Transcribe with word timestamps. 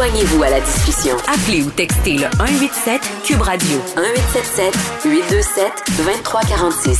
Joignez-vous 0.00 0.42
à 0.42 0.48
la 0.48 0.60
discussion. 0.60 1.14
Appelez 1.28 1.62
ou 1.62 1.68
textez 1.72 2.14
le 2.14 2.24
187 2.38 3.02
Cube 3.22 3.42
Radio 3.42 3.76
1877 3.98 4.74
827 5.04 5.72
2346. 5.98 6.98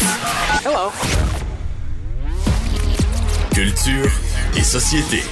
Hello. 0.67 0.93
Culture 3.55 4.11
et 4.55 4.63
société. 4.63 5.23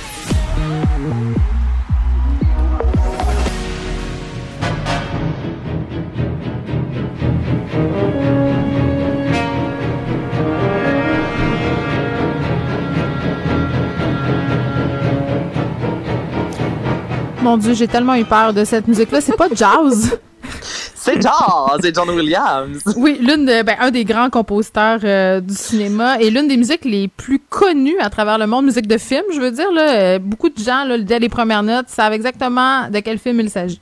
Mon 17.49 17.57
Dieu, 17.57 17.73
j'ai 17.73 17.89
tellement 17.89 18.15
eu 18.15 18.27
peur 18.27 18.53
de 18.53 18.63
cette 18.63 18.87
musique-là. 18.87 19.23
C'est 19.23 19.35
pas 19.35 19.49
jazz. 19.51 20.19
C'est 20.95 21.23
jazz, 21.23 21.79
c'est 21.81 21.95
John 21.95 22.11
Williams. 22.11 22.83
Oui, 22.97 23.17
l'une 23.23 23.47
de, 23.47 23.63
ben, 23.63 23.77
un 23.81 23.91
des 23.91 24.05
grands 24.05 24.29
compositeurs 24.29 25.01
euh, 25.03 25.41
du 25.41 25.55
cinéma 25.55 26.21
et 26.21 26.29
l'une 26.29 26.47
des 26.47 26.59
musiques 26.59 26.85
les 26.85 27.09
plus 27.09 27.39
connues 27.39 27.99
à 28.01 28.11
travers 28.11 28.37
le 28.37 28.47
monde, 28.47 28.67
musique 28.67 28.87
de 28.87 28.99
film, 28.99 29.23
je 29.33 29.41
veux 29.41 29.51
dire. 29.51 29.73
Là, 29.73 29.95
euh, 29.95 30.19
beaucoup 30.19 30.51
de 30.51 30.59
gens, 30.59 30.85
là, 30.85 30.99
dès 30.99 31.19
les 31.19 31.31
premières 31.31 31.63
notes, 31.63 31.89
savent 31.89 32.13
exactement 32.13 32.91
de 32.91 33.01
quel 33.01 33.19
film 33.19 33.41
il 33.41 33.49
s'agit. 33.49 33.81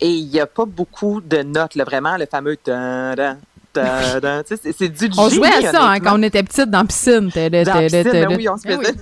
Et 0.00 0.10
il 0.10 0.28
n'y 0.28 0.38
a 0.38 0.46
pas 0.46 0.64
beaucoup 0.64 1.20
de 1.20 1.38
notes, 1.38 1.74
là, 1.74 1.82
vraiment, 1.82 2.16
le 2.16 2.26
fameux 2.26 2.56
c'est 2.64 3.26
du 4.88 5.10
On 5.18 5.28
jouait 5.28 5.48
à 5.48 5.72
ça 5.72 5.90
hein, 5.90 5.98
quand 5.98 6.16
on 6.16 6.22
était 6.22 6.44
petite 6.44 6.70
dans 6.70 6.78
la 6.78 6.84
piscine. 6.84 7.28
Dans 7.34 7.50
la 7.50 7.80
piscine, 7.80 8.04
ben 8.04 8.36
oui, 8.36 8.48
on 8.48 8.56
se 8.56 8.68
faisait... 8.68 8.94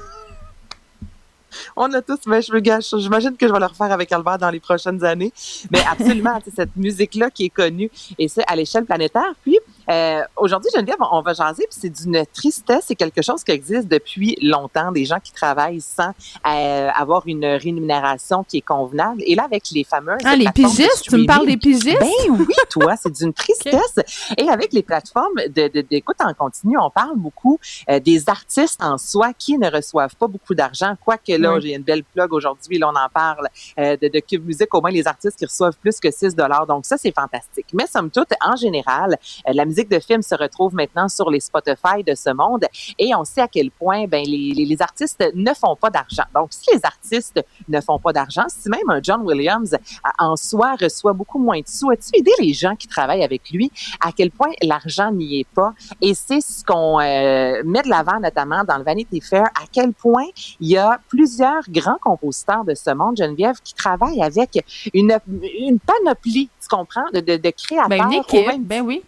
On 1.76 1.92
a 1.92 2.02
tous, 2.02 2.20
mais 2.26 2.42
je 2.42 2.56
gâche. 2.58 2.94
J'imagine 2.96 3.36
que 3.36 3.46
je 3.46 3.52
vais 3.52 3.58
le 3.58 3.66
refaire 3.66 3.92
avec 3.92 4.12
Albert 4.12 4.38
dans 4.38 4.50
les 4.50 4.60
prochaines 4.60 5.04
années. 5.04 5.32
Mais 5.70 5.82
absolument, 5.90 6.38
cette 6.54 6.76
musique-là 6.76 7.30
qui 7.30 7.46
est 7.46 7.50
connue, 7.50 7.90
et 8.18 8.28
c'est 8.28 8.44
à 8.46 8.56
l'échelle 8.56 8.84
planétaire. 8.84 9.32
Puis, 9.42 9.58
euh, 9.92 10.22
aujourd'hui, 10.36 10.70
Geneviève, 10.74 10.96
on 11.00 11.20
va 11.22 11.34
jaser, 11.34 11.66
puis 11.70 11.78
c'est 11.80 11.90
d'une 11.90 12.24
tristesse. 12.32 12.84
C'est 12.88 12.94
quelque 12.94 13.22
chose 13.22 13.44
qui 13.44 13.52
existe 13.52 13.88
depuis 13.88 14.38
longtemps, 14.40 14.92
des 14.92 15.04
gens 15.04 15.20
qui 15.22 15.32
travaillent 15.32 15.80
sans 15.80 16.10
euh, 16.46 16.88
avoir 16.94 17.24
une 17.26 17.44
rémunération 17.44 18.44
qui 18.44 18.58
est 18.58 18.62
convenable. 18.62 19.22
Et 19.26 19.34
là, 19.34 19.44
avec 19.44 19.70
les 19.70 19.84
fameuses. 19.84 20.20
Ah, 20.24 20.36
les 20.36 20.50
pigistes, 20.54 21.02
tu 21.02 21.16
me 21.16 21.26
parles 21.26 21.46
des 21.46 21.56
pigistes? 21.56 21.98
Ben 22.00 22.08
oui, 22.30 22.54
toi, 22.70 22.94
c'est 22.96 23.12
d'une 23.12 23.32
tristesse. 23.42 23.98
Et 24.38 24.48
avec 24.48 24.72
les 24.72 24.82
plateformes 24.82 25.34
d'écoute 25.48 26.16
de, 26.20 26.24
en 26.24 26.34
continu, 26.34 26.76
on 26.78 26.90
parle 26.90 27.16
beaucoup 27.16 27.58
euh, 27.90 28.00
des 28.00 28.28
artistes 28.28 28.82
en 28.82 28.98
soi 28.98 29.32
qui 29.36 29.58
ne 29.58 29.70
reçoivent 29.70 30.16
pas 30.16 30.26
beaucoup 30.26 30.54
d'argent. 30.54 30.94
Quoique 31.04 31.32
là, 31.32 31.60
j'ai 31.60 31.74
une 31.74 31.82
belle 31.82 32.04
plug 32.04 32.32
aujourd'hui, 32.32 32.78
là, 32.78 32.90
on 32.92 32.98
en 32.98 33.08
parle 33.12 33.48
euh, 33.78 33.96
de, 33.96 34.08
de 34.08 34.20
Cube 34.20 34.46
Musique, 34.46 34.72
au 34.74 34.80
moins 34.80 34.90
les 34.90 35.06
artistes 35.06 35.38
qui 35.38 35.44
reçoivent 35.44 35.76
plus 35.76 35.98
que 36.00 36.10
6 36.10 36.34
Donc 36.34 36.86
ça, 36.86 36.96
c'est 36.96 37.14
fantastique. 37.14 37.66
Mais 37.74 37.86
somme 37.86 38.10
toute, 38.10 38.28
en 38.40 38.56
général, 38.56 39.18
euh, 39.48 39.52
la 39.52 39.64
musique 39.64 39.81
de 39.88 39.98
film 39.98 40.22
se 40.22 40.34
retrouve 40.34 40.74
maintenant 40.74 41.08
sur 41.08 41.30
les 41.30 41.40
Spotify 41.40 42.02
de 42.06 42.14
ce 42.14 42.30
monde 42.30 42.66
et 42.98 43.14
on 43.14 43.24
sait 43.24 43.40
à 43.40 43.48
quel 43.48 43.70
point 43.70 44.06
ben, 44.06 44.24
les, 44.24 44.52
les, 44.54 44.64
les 44.64 44.82
artistes 44.82 45.24
ne 45.34 45.52
font 45.54 45.76
pas 45.76 45.90
d'argent. 45.90 46.24
Donc, 46.34 46.48
si 46.52 46.66
les 46.74 46.80
artistes 46.84 47.44
ne 47.68 47.80
font 47.80 47.98
pas 47.98 48.12
d'argent, 48.12 48.44
si 48.48 48.68
même 48.68 48.88
un 48.88 49.00
John 49.02 49.22
Williams 49.22 49.76
en 50.18 50.36
soi 50.36 50.76
reçoit 50.80 51.12
beaucoup 51.12 51.38
moins 51.38 51.60
de 51.60 51.68
sous, 51.68 51.90
as-tu 51.90 52.18
aidé 52.18 52.30
les 52.38 52.52
gens 52.52 52.76
qui 52.76 52.88
travaillent 52.88 53.24
avec 53.24 53.50
lui 53.50 53.70
à 54.00 54.12
quel 54.12 54.30
point 54.30 54.50
l'argent 54.62 55.12
n'y 55.12 55.40
est 55.40 55.48
pas? 55.54 55.72
Et 56.00 56.14
c'est 56.14 56.40
ce 56.40 56.64
qu'on 56.64 57.00
euh, 57.00 57.62
met 57.64 57.82
de 57.82 57.88
l'avant 57.88 58.20
notamment 58.20 58.64
dans 58.64 58.78
le 58.78 58.84
Vanity 58.84 59.20
Fair, 59.20 59.44
à 59.44 59.64
quel 59.70 59.92
point 59.92 60.26
il 60.60 60.68
y 60.68 60.76
a 60.76 60.98
plusieurs 61.08 61.62
grands 61.68 61.98
compositeurs 62.00 62.64
de 62.64 62.74
ce 62.74 62.90
monde, 62.90 63.16
Geneviève, 63.16 63.56
qui 63.62 63.74
travaillent 63.74 64.22
avec 64.22 64.58
une, 64.94 65.18
une 65.58 65.78
panoplie, 65.78 66.48
tu 66.60 66.68
comprends, 66.68 67.08
de, 67.12 67.20
de, 67.20 67.36
de 67.36 67.50
créateurs. 67.50 67.88
Ben, 67.88 68.04
une 68.06 68.12
équipe, 68.14 68.66
ben 68.66 68.82
oui. 68.82 69.02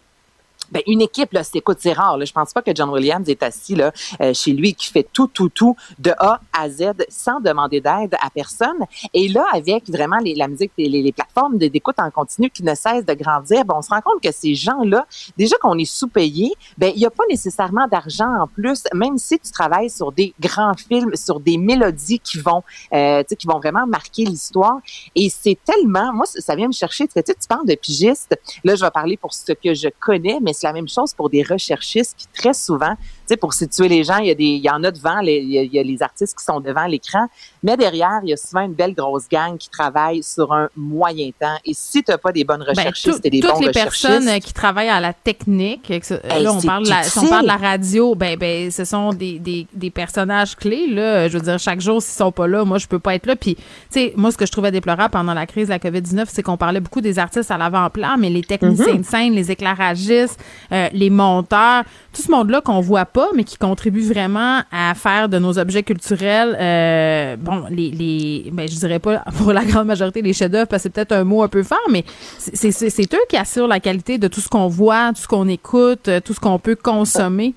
Ben, 0.75 0.83
une 0.87 0.99
équipe, 0.99 1.31
là, 1.31 1.41
c'est 1.41 1.59
écoute, 1.59 1.77
c'est 1.79 1.93
rare. 1.93 2.17
Là. 2.17 2.25
Je 2.25 2.33
pense 2.33 2.51
pas 2.51 2.61
que 2.61 2.71
John 2.75 2.89
Williams 2.89 3.29
est 3.29 3.41
assis 3.43 3.75
là, 3.75 3.93
euh, 4.19 4.33
chez 4.33 4.51
lui 4.51 4.73
qui 4.73 4.87
fait 4.87 5.07
tout, 5.13 5.27
tout, 5.27 5.47
tout 5.47 5.77
de 5.99 6.11
A 6.19 6.41
à 6.51 6.69
Z 6.69 6.91
sans 7.07 7.39
demander 7.39 7.79
d'aide 7.79 8.13
à 8.21 8.29
personne. 8.29 8.85
Et 9.13 9.29
là, 9.29 9.45
avec 9.53 9.89
vraiment 9.89 10.17
la 10.21 10.49
musique, 10.49 10.73
les, 10.77 11.13
plateformes 11.13 11.57
d'écoute 11.57 11.95
en 11.97 12.11
continu 12.11 12.49
qui 12.49 12.61
ne 12.61 12.75
cessent 12.75 13.05
de 13.05 13.13
grandir, 13.13 13.63
ben, 13.63 13.75
on 13.77 13.81
se 13.81 13.89
rend 13.89 14.01
compte 14.01 14.21
que 14.21 14.33
ces 14.33 14.53
gens-là, 14.53 15.07
déjà 15.37 15.55
qu'on 15.61 15.77
est 15.77 15.85
sous-payés, 15.85 16.51
ben, 16.77 16.91
il 16.93 16.99
n'y 16.99 17.05
a 17.05 17.09
pas 17.09 17.23
nécessairement 17.29 17.87
d'argent 17.87 18.41
en 18.41 18.47
plus, 18.47 18.83
même 18.93 19.17
si 19.17 19.39
tu 19.39 19.51
travailles 19.53 19.89
sur 19.89 20.11
des 20.11 20.33
grands 20.41 20.75
films, 20.75 21.15
sur 21.15 21.39
des 21.39 21.57
mélodies 21.57 22.19
qui 22.19 22.39
vont, 22.39 22.63
euh, 22.91 23.23
qui 23.23 23.47
vont 23.47 23.59
vraiment 23.59 23.87
marquer 23.87 24.25
l'histoire. 24.25 24.79
Et 25.15 25.29
c'est 25.29 25.57
tellement, 25.63 26.11
moi, 26.11 26.25
ça 26.25 26.53
vient 26.53 26.67
me 26.67 26.73
chercher. 26.73 27.07
Tu, 27.07 27.13
sais, 27.13 27.23
tu 27.23 27.47
parles 27.47 27.65
de 27.65 27.75
pigistes. 27.75 28.37
Là, 28.65 28.75
je 28.75 28.83
vais 28.83 28.91
parler 28.91 29.15
pour 29.15 29.33
ce 29.33 29.53
que 29.53 29.73
je 29.73 29.87
connais, 30.01 30.39
mais 30.41 30.51
la 30.65 30.73
même 30.73 30.89
chose 30.89 31.13
pour 31.13 31.29
des 31.29 31.43
recherchistes 31.43 32.15
qui 32.17 32.27
très 32.27 32.53
souvent, 32.53 32.95
sais, 33.27 33.37
pour 33.37 33.53
situer 33.53 33.87
les 33.87 34.03
gens, 34.03 34.17
il 34.17 34.27
y 34.27 34.31
a 34.31 34.35
des, 34.35 34.43
il 34.43 34.63
y 34.63 34.69
en 34.69 34.83
a 34.83 34.91
devant, 34.91 35.19
les, 35.21 35.37
il, 35.37 35.49
y 35.51 35.59
a, 35.59 35.61
il 35.63 35.73
y 35.73 35.79
a 35.79 35.83
les 35.83 36.01
artistes 36.03 36.37
qui 36.37 36.43
sont 36.43 36.59
devant 36.59 36.85
l'écran, 36.85 37.27
mais 37.63 37.75
derrière, 37.77 38.19
il 38.23 38.29
y 38.29 38.33
a 38.33 38.37
souvent 38.37 38.61
une 38.61 38.73
belle 38.73 38.93
grosse 38.93 39.27
gang 39.29 39.57
qui 39.57 39.69
travaille 39.69 40.21
sur 40.23 40.53
un 40.53 40.69
moyen 40.75 41.29
temps. 41.39 41.57
Et 41.65 41.73
si 41.73 42.03
tu 42.03 42.11
n'as 42.11 42.17
pas 42.17 42.31
des 42.31 42.43
bonnes 42.43 42.61
recherchistes 42.63 43.21
ben, 43.23 43.27
et 43.27 43.29
des 43.29 43.41
bons 43.41 43.53
toutes 43.53 43.61
les 43.61 43.67
recherchistes, 43.67 44.07
personnes 44.07 44.39
qui 44.39 44.53
travaillent 44.53 44.89
à 44.89 44.99
la 44.99 45.13
technique, 45.13 45.89
là, 45.89 46.53
on 46.53 46.61
parle, 46.61 46.87
la, 46.87 47.03
si 47.03 47.19
on 47.19 47.27
parle 47.27 47.43
de 47.43 47.47
la 47.47 47.57
radio, 47.57 48.15
ben, 48.15 48.37
ben, 48.37 48.69
ce 48.71 48.85
sont 48.85 49.13
des, 49.13 49.39
des, 49.39 49.67
des 49.73 49.89
personnages 49.89 50.55
clés, 50.55 50.87
là. 50.87 51.27
Je 51.27 51.37
veux 51.37 51.43
dire, 51.43 51.59
chaque 51.59 51.81
jour, 51.81 52.01
s'ils 52.01 52.15
sont 52.17 52.31
pas 52.31 52.47
là, 52.47 52.63
moi, 52.65 52.77
je 52.77 52.87
peux 52.87 52.99
pas 52.99 53.15
être 53.15 53.25
là. 53.25 53.35
Puis, 53.35 53.55
tu 53.55 53.63
sais, 53.89 54.13
moi, 54.15 54.31
ce 54.31 54.37
que 54.37 54.45
je 54.45 54.51
trouvais 54.51 54.71
déplorable 54.71 55.11
pendant 55.11 55.33
la 55.33 55.45
crise 55.45 55.67
de 55.67 55.73
la 55.73 55.79
COVID-19, 55.79 56.25
c'est 56.27 56.43
qu'on 56.43 56.57
parlait 56.57 56.79
beaucoup 56.79 57.01
des 57.01 57.19
artistes 57.19 57.51
à 57.51 57.57
l'avant-plan, 57.57 58.15
mais 58.17 58.29
les 58.29 58.43
techniciens 58.43 58.93
Mhm. 58.93 59.01
de 59.01 59.05
scène, 59.05 59.33
les 59.33 59.51
éclairagistes, 59.51 60.39
euh, 60.71 60.89
les 60.93 61.09
monteurs, 61.09 61.83
tout 62.13 62.21
ce 62.21 62.31
monde-là 62.31 62.61
qu'on 62.61 62.79
voit 62.81 63.05
pas, 63.15 63.29
mais 63.33 63.45
qui 63.45 63.57
contribue 63.57 64.01
vraiment 64.01 64.61
à 64.73 64.93
faire 64.93 65.29
de 65.29 65.39
nos 65.39 65.57
objets 65.57 65.83
culturels, 65.83 66.57
euh, 66.59 67.37
bon, 67.37 67.63
les, 67.69 67.89
les, 67.89 68.51
ben, 68.51 68.67
je 68.67 68.75
dirais 68.75 68.99
pas 68.99 69.23
pour 69.37 69.53
la 69.53 69.63
grande 69.63 69.87
majorité 69.87 70.21
les 70.21 70.33
chefs-d'œuvre, 70.33 70.67
parce 70.67 70.83
que 70.83 70.89
c'est 70.89 70.93
peut-être 70.93 71.13
un 71.13 71.23
mot 71.23 71.41
un 71.41 71.47
peu 71.47 71.63
fort, 71.63 71.87
mais 71.89 72.03
c'est 72.37 73.13
eux 73.13 73.25
qui 73.29 73.37
assurent 73.37 73.69
la 73.69 73.79
qualité 73.79 74.17
de 74.17 74.27
tout 74.27 74.41
ce 74.41 74.49
qu'on 74.49 74.67
voit, 74.67 75.13
tout 75.15 75.21
ce 75.21 75.27
qu'on 75.29 75.47
écoute, 75.47 76.09
euh, 76.09 76.19
tout 76.19 76.33
ce 76.33 76.41
qu'on 76.41 76.59
peut 76.59 76.75
consommer. 76.75 77.53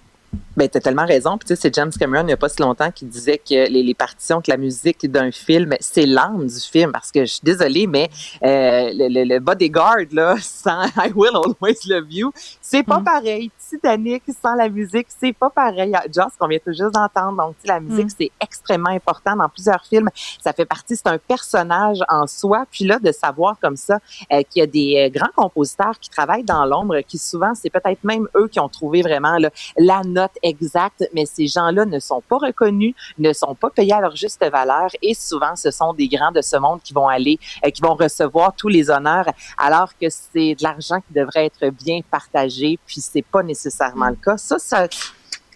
Ben, 0.59 0.69
t'as 0.69 0.81
tellement 0.81 1.07
raison. 1.07 1.39
Puis, 1.39 1.47
tu 1.47 1.55
sais, 1.55 1.61
c'est 1.63 1.75
James 1.75 1.93
Cameron, 1.99 2.23
il 2.23 2.27
n'y 2.27 2.33
a 2.33 2.37
pas 2.37 2.49
si 2.49 2.61
longtemps, 2.61 2.91
qui 2.91 3.05
disait 3.05 3.39
que 3.39 3.71
les, 3.71 3.83
les 3.85 3.95
partitions, 3.95 4.41
que 4.41 4.51
la 4.51 4.57
musique 4.57 5.09
d'un 5.11 5.31
film, 5.31 5.75
c'est 5.79 6.05
l'âme 6.05 6.47
du 6.49 6.59
film. 6.61 6.91
Parce 6.93 7.13
que 7.13 7.21
je 7.21 7.31
suis 7.35 7.41
désolée, 7.45 7.87
mais 7.87 8.11
euh, 8.43 8.91
le, 8.93 9.09
le, 9.09 9.25
le 9.25 9.39
bodyguard, 9.39 9.99
là, 10.13 10.35
sans 10.43 10.85
I 10.97 11.13
Will 11.15 11.31
Always 11.37 11.79
Love 11.89 12.07
You, 12.11 12.33
c'est 12.61 12.83
pas 12.83 12.99
Mm. 12.99 13.05
pareil. 13.05 13.51
Titanic 13.71 14.23
sans 14.43 14.55
la 14.55 14.69
musique, 14.69 15.07
c'est 15.21 15.33
pas 15.33 15.51
pareil. 15.51 15.93
Just 16.07 16.37
qu'on 16.39 16.49
vient 16.49 16.59
tout 16.59 16.73
juste 16.73 16.93
d'entendre. 16.93 17.37
Donc, 17.37 17.55
tu 17.57 17.63
sais, 17.63 17.69
la 17.69 17.79
musique, 17.81 18.07
Mm. 18.07 18.15
c'est 18.19 18.31
extrêmement 18.41 18.91
important 18.91 19.37
dans 19.37 19.49
plusieurs 19.49 19.85
films. 19.85 20.09
Ça 20.43 20.53
fait 20.53 20.65
partie, 20.65 20.97
c'est 20.97 21.07
un 21.07 21.19
personnage 21.19 21.99
en 22.09 22.27
soi. 22.27 22.65
Puis 22.71 22.85
là, 22.85 22.99
de 22.99 23.13
savoir 23.13 23.57
comme 23.63 23.77
ça 23.77 23.99
euh, 24.33 24.43
qu'il 24.51 24.61
y 24.61 24.63
a 24.63 24.67
des 24.67 25.07
euh, 25.07 25.11
grands 25.17 25.31
compositeurs 25.37 25.99
qui 26.01 26.11
travaillent 26.11 26.43
dans 26.45 26.65
l'ombre, 26.65 26.99
qui 27.07 27.19
souvent, 27.19 27.53
c'est 27.55 27.71
peut-être 27.71 28.03
même 28.03 28.27
eux 28.37 28.49
qui 28.49 28.59
ont 28.59 28.69
trouvé 28.69 29.03
vraiment 29.03 29.39
là, 29.39 29.51
la 29.77 30.03
note 30.03 30.33
exacte, 30.49 31.09
mais 31.15 31.27
ces 31.27 31.47
gens-là 31.47 31.85
ne 31.85 31.99
sont 31.99 32.23
pas 32.29 32.39
reconnus, 32.39 32.95
ne 33.19 33.33
sont 33.33 33.55
pas 33.55 33.71
payés 33.71 33.93
à 33.93 34.01
leur 34.01 34.17
juste 34.17 34.45
valeur 34.51 34.89
et 35.03 35.15
souvent 35.15 35.57
ce 35.57 35.71
sont 35.71 35.93
des 35.93 36.09
grands 36.09 36.33
de 36.33 36.43
ce 36.43 36.57
monde 36.57 36.81
qui 36.83 36.93
vont 36.93 37.09
aller, 37.09 37.39
euh, 37.65 37.71
qui 37.71 37.83
vont 37.83 37.95
recevoir 37.95 38.55
tous 38.55 38.69
les 38.69 38.91
honneurs 38.91 39.27
alors 39.57 39.91
que 39.99 40.07
c'est 40.11 40.55
de 40.55 40.63
l'argent 40.63 41.01
qui 41.01 41.13
devrait 41.15 41.47
être 41.47 41.71
bien 41.71 42.01
partagé, 42.11 42.79
puis 42.87 43.01
c'est 43.01 43.23
pas 43.23 43.43
nécessairement 43.43 44.09
le 44.09 44.17
cas. 44.17 44.37
Ça, 44.37 44.59
ça 44.59 44.87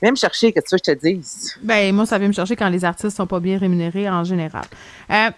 même 0.03 0.17
chercher, 0.17 0.53
que 0.53 0.59
tu 0.59 0.67
veux 0.73 0.79
que 0.79 0.85
je 0.85 0.93
te 0.93 1.07
dise? 1.07 1.57
Ben, 1.63 1.95
moi, 1.95 2.07
ça 2.07 2.19
vient 2.19 2.27
me 2.27 2.33
chercher 2.33 2.57
quand 2.57 2.69
les 2.69 2.85
artistes 2.85 3.17
sont 3.17 3.27
pas 3.27 3.39
bien 3.39 3.57
rémunérés 3.57 4.11
en 4.11 4.25
général. 4.25 4.65
Euh, 5.11 5.31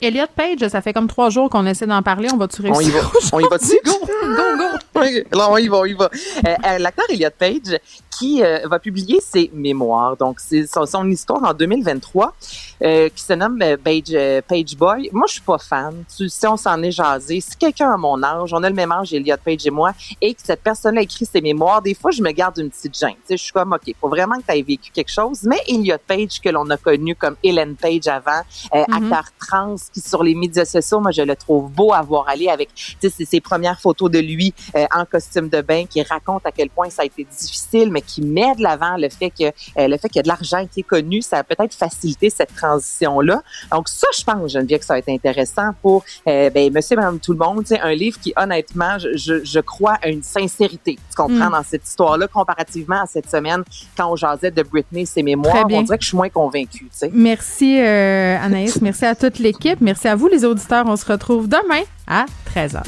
Elliot 0.00 0.26
Page, 0.34 0.66
ça 0.68 0.80
fait 0.80 0.92
comme 0.92 1.06
trois 1.06 1.30
jours 1.30 1.48
qu'on 1.50 1.66
essaie 1.66 1.86
d'en 1.86 2.02
parler. 2.02 2.28
On 2.32 2.36
va-tu 2.36 2.62
réussir? 2.62 2.76
On 2.76 2.80
y 2.80 2.90
va. 2.90 3.10
On 3.32 3.40
y 3.40 3.48
va 3.48 3.58
dessus? 3.58 3.78
Go, 3.84 3.92
go, 4.00 4.56
go. 4.56 5.00
Oui, 5.00 5.22
là, 5.32 5.50
on 5.50 5.56
y 5.58 5.68
va, 5.68 5.76
on 5.78 5.84
y 5.84 5.92
va. 5.92 6.10
Euh, 6.46 6.54
euh, 6.66 6.78
L'acteur 6.78 7.04
Elliot 7.10 7.30
Page, 7.38 7.78
qui 8.20 8.42
euh, 8.42 8.58
va 8.68 8.78
publier 8.78 9.18
ses 9.20 9.50
mémoires, 9.54 10.14
donc 10.16 10.40
c'est 10.40 10.66
son, 10.66 10.84
son 10.84 11.08
histoire 11.10 11.42
en 11.42 11.54
2023, 11.54 12.34
euh, 12.82 13.08
qui 13.08 13.22
se 13.22 13.32
nomme 13.32 13.58
euh, 13.62 13.78
Page, 13.82 14.02
euh, 14.12 14.42
Page 14.46 14.76
Boy. 14.76 15.08
Moi, 15.12 15.24
je 15.26 15.32
suis 15.34 15.42
pas 15.42 15.56
fan. 15.56 16.04
Tu 16.16 16.28
sais, 16.28 16.46
on 16.46 16.56
s'en 16.58 16.82
est 16.82 16.90
jasé. 16.90 17.40
Si 17.40 17.56
quelqu'un 17.56 17.90
a 17.92 17.96
mon 17.96 18.22
âge, 18.22 18.52
on 18.52 18.62
a 18.62 18.68
le 18.68 18.74
même 18.74 18.92
âge, 18.92 19.14
Elliot 19.14 19.36
Page 19.42 19.66
et 19.66 19.70
moi, 19.70 19.92
et 20.20 20.34
que 20.34 20.40
cette 20.44 20.62
personne-là 20.62 21.00
écrit 21.02 21.24
ses 21.24 21.40
mémoires, 21.40 21.80
des 21.80 21.94
fois, 21.94 22.10
je 22.10 22.22
me 22.22 22.30
garde 22.30 22.58
une 22.58 22.68
petite 22.70 22.98
gêne. 22.98 23.10
Tu 23.14 23.20
sais, 23.28 23.36
je 23.38 23.42
suis 23.42 23.52
comme, 23.52 23.72
OK, 23.72 23.94
faut 23.98 24.08
vraiment 24.10 24.36
que 24.36 24.44
tu 24.52 24.58
aies 24.58 24.62
vécu 24.62 24.90
quelque 24.92 25.10
chose. 25.10 25.40
Mais 25.44 25.58
Elliot 25.66 25.96
Page, 26.06 26.40
que 26.42 26.50
l'on 26.50 26.68
a 26.68 26.76
connu 26.76 27.14
comme 27.16 27.36
Ellen 27.42 27.74
Page 27.76 28.06
avant, 28.06 28.42
euh, 28.74 28.84
Mhm. 28.88 29.12
acteur 29.12 29.24
trans, 29.40 29.76
qui 29.94 30.00
sur 30.02 30.22
les 30.22 30.34
médias 30.34 30.66
sociaux, 30.66 31.00
moi, 31.00 31.10
je 31.10 31.22
le 31.22 31.36
trouve 31.36 31.70
beau 31.70 31.94
à 31.94 32.02
voir 32.02 32.28
aller 32.28 32.48
avec, 32.48 32.74
tu 32.74 32.96
sais, 33.00 33.08
ses- 33.08 33.24
ses 33.24 33.40
premières 33.40 33.80
photos 33.80 34.10
de 34.10 34.18
lui 34.18 34.52
euh, 34.76 34.84
en 34.94 35.04
costume 35.06 35.48
de 35.48 35.60
bain, 35.62 35.84
qui 35.88 36.02
raconte 36.02 36.44
à 36.44 36.52
quel 36.52 36.68
point 36.70 36.90
ça 36.90 37.02
a 37.02 37.04
été 37.06 37.24
difficile, 37.24 37.90
mais 37.90 38.02
qui 38.12 38.22
met 38.22 38.54
de 38.56 38.62
l'avant 38.62 38.96
le 38.96 39.08
fait 39.08 39.30
que 39.30 39.44
le 39.76 39.96
fait 39.96 40.08
qu'il 40.08 40.16
y 40.16 40.20
a 40.20 40.22
de 40.22 40.28
l'argent 40.28 40.66
qui 40.70 40.80
est 40.80 40.84
connu, 40.84 41.22
ça 41.22 41.38
a 41.38 41.44
peut-être 41.44 41.74
facilité 41.74 42.30
cette 42.30 42.54
transition-là. 42.54 43.42
Donc 43.72 43.88
ça, 43.88 44.06
je 44.16 44.24
pense, 44.24 44.52
Geneviève, 44.52 44.80
que 44.80 44.84
ça 44.84 44.94
va 44.94 44.98
être 44.98 45.08
intéressant 45.08 45.70
pour 45.82 46.04
ben, 46.26 46.72
monsieur, 46.72 46.96
madame, 46.96 47.18
tout 47.18 47.32
le 47.32 47.38
monde. 47.38 47.62
C'est 47.66 47.80
un 47.80 47.94
livre 47.94 48.18
qui, 48.20 48.32
honnêtement, 48.36 48.98
je, 48.98 49.44
je, 49.44 49.60
crois 49.60 49.98
à 50.02 50.08
une 50.08 50.22
sincérité, 50.22 50.98
tu 51.10 51.16
comprends, 51.16 51.48
mm. 51.48 51.52
dans 51.52 51.62
cette 51.62 51.86
histoire-là, 51.86 52.26
comparativement 52.28 53.02
à 53.02 53.06
cette 53.06 53.30
semaine, 53.30 53.62
quand 53.96 54.10
on 54.10 54.16
jasait 54.16 54.50
de 54.50 54.62
Britney, 54.62 55.06
ses 55.06 55.22
mémoires, 55.22 55.64
on 55.64 55.82
dirait 55.82 55.98
que 55.98 56.02
je 56.02 56.08
suis 56.08 56.16
moins 56.16 56.28
convaincue. 56.28 56.88
Merci 57.12 57.80
euh, 57.80 58.38
Anaïs, 58.40 58.80
merci 58.80 59.04
à 59.04 59.14
toute 59.14 59.38
l'équipe, 59.38 59.80
merci 59.80 60.08
à 60.08 60.16
vous 60.16 60.28
les 60.28 60.44
auditeurs. 60.44 60.86
On 60.86 60.96
se 60.96 61.06
retrouve 61.06 61.48
demain 61.48 61.82
à 62.06 62.26
13h. 62.54 62.82